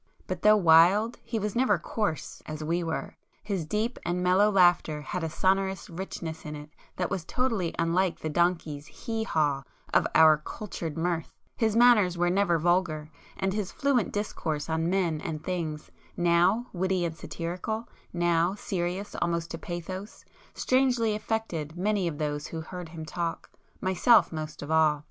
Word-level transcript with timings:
But 0.25 0.41
though 0.41 0.57
wild 0.57 1.19
he 1.23 1.37
was 1.37 1.55
never 1.55 1.77
coarse,—as 1.77 2.63
we 2.63 2.83
were; 2.83 3.17
his 3.43 3.67
deep 3.67 3.99
and 4.03 4.23
mellow 4.23 4.49
laughter 4.49 5.01
had 5.03 5.23
a 5.23 5.29
sonorous 5.29 5.91
richness 5.91 6.43
in 6.43 6.55
it 6.55 6.71
that 6.95 7.11
was 7.11 7.23
totally 7.23 7.75
unlike 7.77 8.17
the 8.19 8.27
donkey's 8.27 8.87
'hee 8.87 9.25
haw' 9.25 9.61
of 9.93 10.07
our 10.15 10.37
'cultured' 10.39 10.97
mirth,—his 10.97 11.75
manners 11.75 12.17
were 12.17 12.31
never 12.31 12.57
vulgar; 12.57 13.11
and 13.37 13.53
his 13.53 13.71
fluent 13.71 14.11
discourse 14.11 14.67
on 14.71 14.89
men 14.89 15.21
and 15.23 15.43
things, 15.43 15.91
now 16.17 16.65
witty 16.73 17.05
and 17.05 17.15
satirical, 17.15 17.87
now 18.11 18.55
serious 18.55 19.13
almost 19.21 19.51
to 19.51 19.59
pathos, 19.59 20.25
strangely 20.55 21.13
affected 21.13 21.77
many 21.77 22.07
of 22.07 22.17
those 22.17 22.47
who 22.47 22.61
heard 22.61 22.89
him 22.89 23.05
talk, 23.05 23.51
myself 23.79 24.31
most 24.31 24.63
of 24.63 24.71
all. 24.71 24.99